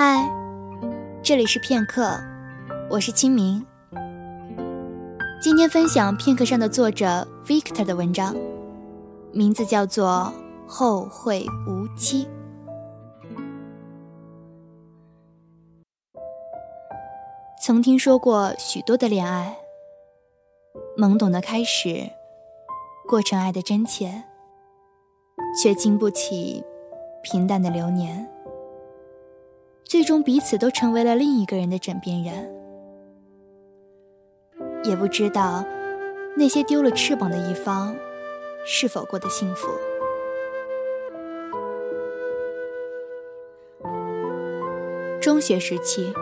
[0.00, 0.30] 嗨，
[1.24, 2.16] 这里是片刻，
[2.88, 3.66] 我是清明。
[5.42, 8.36] 今天分享片刻上的作者 Victor 的文章，
[9.32, 10.32] 名字叫做
[10.70, 12.28] 《后会无期》。
[17.60, 19.58] 曾听说过许多的恋爱，
[20.96, 22.08] 懵懂的开始，
[23.08, 24.22] 过程爱的真切，
[25.60, 26.62] 却经不起
[27.20, 28.30] 平淡的流年，
[29.88, 32.34] 最终彼此都成为了另一个人的枕边人。
[34.84, 35.64] 也不知道
[36.36, 37.96] 那些丢了翅膀的一方
[38.66, 39.68] 是否过得幸福。
[45.22, 46.12] 中学时期，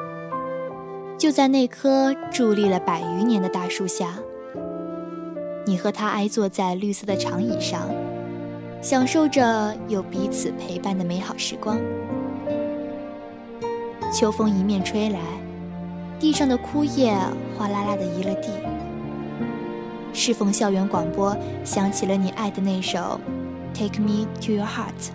[1.19, 4.14] 就在那棵伫立了百余年的大树下，
[5.67, 7.91] 你和他挨坐在绿色的长椅上，
[8.80, 11.78] 享受着有彼此陪伴的美好时光。
[14.17, 15.20] 秋风迎面吹来。
[16.19, 17.14] 地上的枯叶
[17.55, 18.48] 哗啦啦的移了地，
[20.14, 21.36] 适逢校园广播
[21.67, 23.20] 响起了你爱的那首
[23.78, 25.11] 《Take Me to Your Heart》，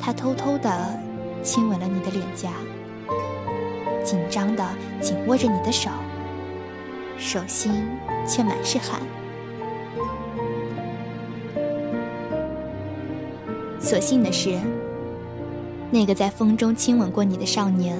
[0.00, 0.98] 他偷偷的
[1.44, 2.50] 亲吻了你的脸颊，
[4.02, 4.66] 紧张的
[5.00, 5.88] 紧握着你的手，
[7.16, 7.86] 手心
[8.26, 9.00] 却满是汗。
[13.78, 14.58] 所幸的是，
[15.90, 17.96] 那个在风中亲吻过你的少年。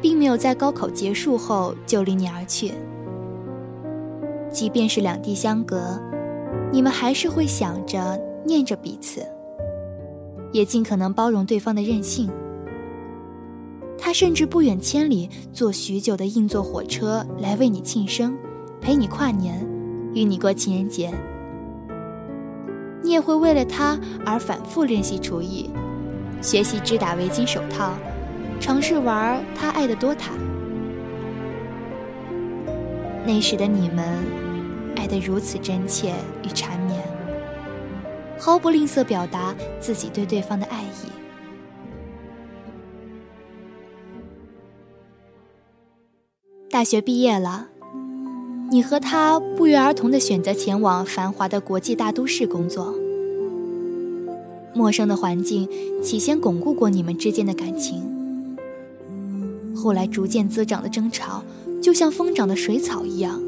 [0.00, 2.72] 并没有在高考结束后就离你而去。
[4.50, 6.00] 即便是两地相隔，
[6.72, 9.26] 你们还是会想着、念着彼此，
[10.52, 12.30] 也尽可能包容对方的任性。
[13.98, 18.38] 他甚至不远千里坐许久的硬座火车来为你庆生，
[18.80, 19.66] 陪你跨年，
[20.14, 21.12] 与你过情人节。
[23.02, 25.68] 你也会为了他而反复练习厨艺，
[26.40, 27.92] 学习织打围巾手套。
[28.60, 30.32] 尝试玩他爱的多塔。
[33.24, 34.04] 那时的你们，
[34.96, 36.12] 爱得如此真切
[36.42, 37.00] 与缠绵，
[38.36, 41.08] 毫不吝啬表达自己对对方的爱意。
[46.68, 47.68] 大学毕业了，
[48.72, 52.92] 你和他不约而同的选择前往繁华的国际大都市工作。
[54.78, 55.68] 陌生的环境
[56.00, 58.00] 起先巩固过你们之间的感情。
[59.74, 61.42] 后来逐渐滋长的争吵，
[61.82, 63.42] 就像疯长的水草一样，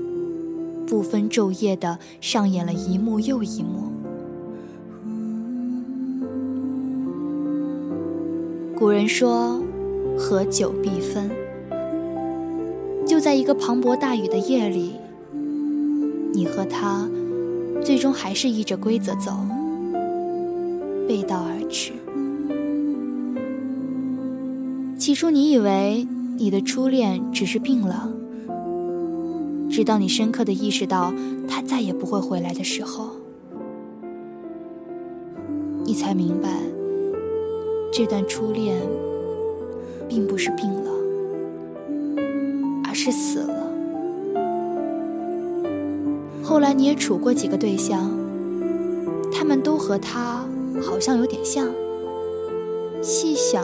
[0.89, 3.93] 不分昼夜的上演了一幕又一幕。
[8.77, 9.62] 古人说
[10.19, 11.31] ：“合久必分。”
[13.07, 14.95] 就在一个磅礴大雨的夜里，
[16.33, 17.09] 你和他
[17.85, 19.33] 最终还是依着规则走，
[21.10, 21.91] 背道而驰。
[24.97, 26.06] 起初你以为。
[26.38, 28.10] 你的初恋只是病了，
[29.69, 31.12] 直到你深刻的意识到
[31.47, 33.10] 他再也不会回来的时候，
[35.84, 36.49] 你才明白，
[37.93, 38.81] 这段初恋
[40.09, 40.91] 并不是病了，
[42.88, 43.70] 而是死了。
[46.43, 48.10] 后来你也处过几个对象，
[49.31, 50.40] 他们都和他
[50.83, 51.69] 好像有点像，
[53.03, 53.63] 细想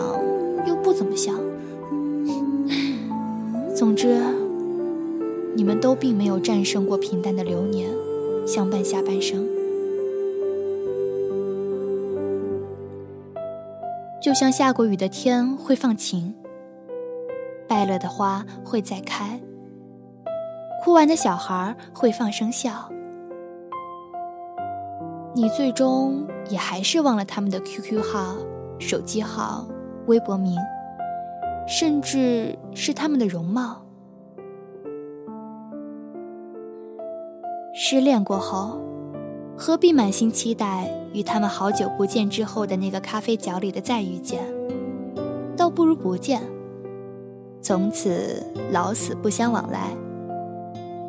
[0.66, 1.34] 又不怎么像。
[3.75, 4.16] 总之，
[5.54, 7.91] 你们都并没有战胜过平淡的流年，
[8.47, 9.47] 相伴下半生。
[14.22, 16.34] 就像下过雨的天会放晴，
[17.69, 19.41] 败了的花会再开，
[20.83, 22.91] 哭完的小孩会放声笑。
[25.36, 28.34] 你最终也还是忘了他们的 QQ 号、
[28.78, 29.69] 手机号、
[30.06, 30.56] 微博名。
[31.69, 33.82] 甚至是他们的容貌。
[37.74, 38.80] 失恋过后，
[39.59, 44.42] 何必满心期待与他们好久不见之后的那个咖啡角里的再遇见？
[45.56, 46.41] 倒不如不见，
[47.60, 49.91] 从此老死不相往来，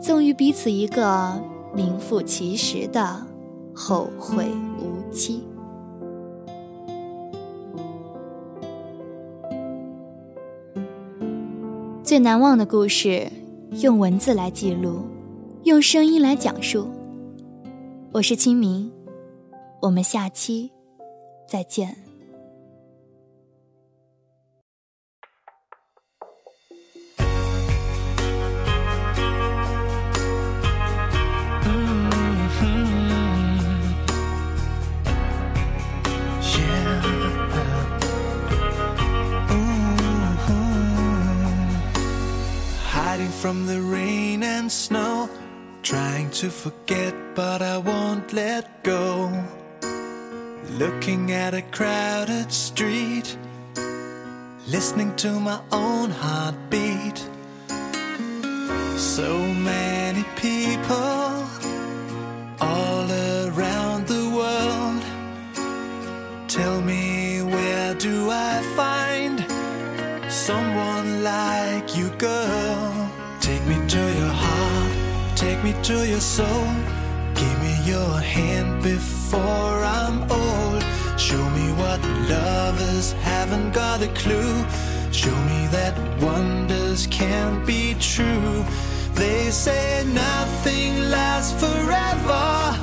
[0.02, 1.40] 赠予彼此一个
[1.72, 3.22] 名副其实的
[3.80, 4.48] 后会
[4.80, 5.44] 无期。
[12.04, 13.32] 最难忘的故事，
[13.82, 15.02] 用文字来记录，
[15.66, 16.88] 用声音来讲述。
[18.12, 18.92] 我是清明，
[19.80, 20.72] 我们下期
[21.48, 22.07] 再见。
[46.38, 49.32] To forget, but I won't let go.
[50.78, 53.36] Looking at a crowded street,
[54.68, 57.18] listening to my own heartbeat.
[58.96, 59.40] So
[59.72, 61.48] many people
[62.62, 63.08] all
[63.48, 65.04] around the world.
[66.48, 69.38] Tell me, where do I find
[70.32, 72.87] someone like you, girl?
[75.58, 76.68] Take me to your soul.
[77.34, 80.84] Give me your hand before I'm old.
[81.18, 84.66] Show me what lovers haven't got a clue.
[85.12, 88.64] Show me that wonders can't be true.
[89.14, 92.78] They say nothing lasts forever.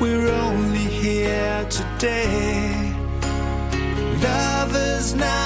[0.00, 2.94] We're only here today.
[4.22, 5.45] Lovers now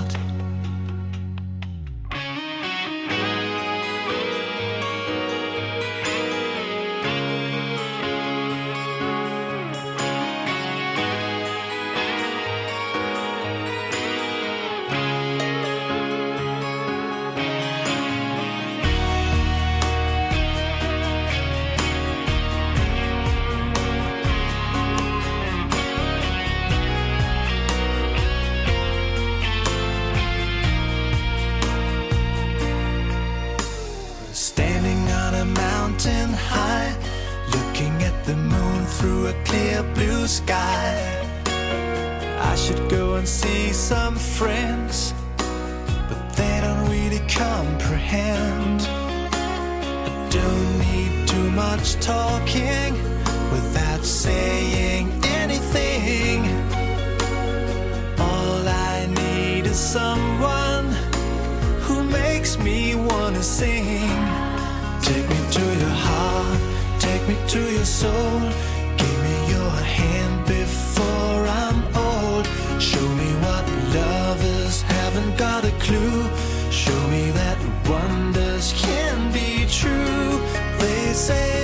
[38.25, 40.93] The moon through a clear blue sky.
[42.39, 48.81] I should go and see some friends, but they don't really comprehend.
[48.81, 52.93] I don't need too much talking
[53.51, 55.09] without saying
[55.41, 56.39] anything.
[58.19, 60.87] All I need is someone
[61.85, 63.90] who makes me wanna sing.
[67.47, 68.39] To your soul.
[68.97, 72.45] Give me your hand before I'm old.
[72.81, 73.65] Show me what
[73.95, 76.23] lovers haven't got a clue.
[76.71, 77.57] Show me that
[77.89, 80.39] wonders can be true.
[80.79, 81.60] They say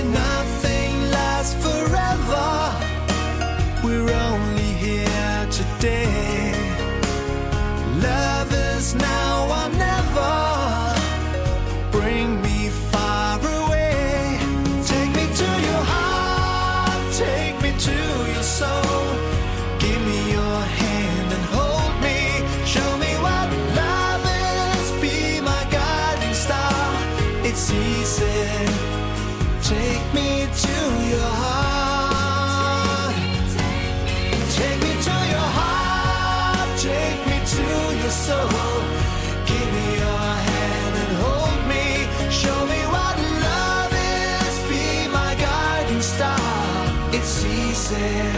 [47.19, 48.31] It's easy.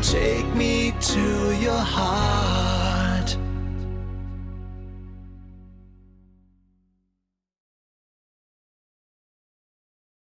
[0.00, 2.61] Take me to your heart.